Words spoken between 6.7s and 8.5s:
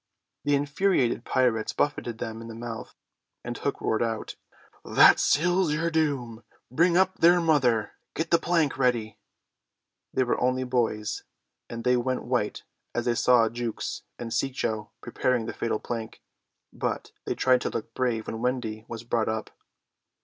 Bring up their mother. Get the